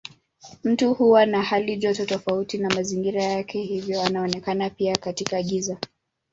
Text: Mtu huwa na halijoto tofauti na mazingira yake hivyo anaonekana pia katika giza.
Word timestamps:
Mtu 0.63 0.93
huwa 0.93 1.25
na 1.25 1.41
halijoto 1.43 2.05
tofauti 2.05 2.57
na 2.57 2.69
mazingira 2.69 3.23
yake 3.23 3.61
hivyo 3.61 4.01
anaonekana 4.01 4.69
pia 4.69 4.95
katika 4.95 5.41
giza. 5.43 5.77